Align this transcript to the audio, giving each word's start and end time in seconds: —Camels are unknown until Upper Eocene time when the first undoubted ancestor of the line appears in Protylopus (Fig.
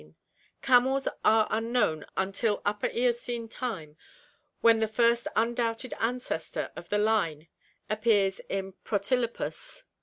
—Camels 0.63 1.07
are 1.23 1.45
unknown 1.51 2.07
until 2.17 2.63
Upper 2.65 2.87
Eocene 2.87 3.47
time 3.47 3.97
when 4.61 4.79
the 4.79 4.87
first 4.87 5.27
undoubted 5.35 5.93
ancestor 5.99 6.71
of 6.75 6.89
the 6.89 6.97
line 6.97 7.49
appears 7.87 8.41
in 8.49 8.73
Protylopus 8.83 9.81
(Fig. 9.81 9.85